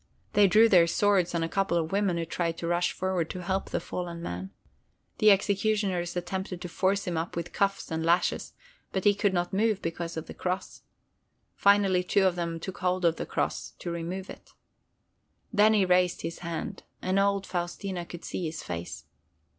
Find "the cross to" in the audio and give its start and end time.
13.17-13.91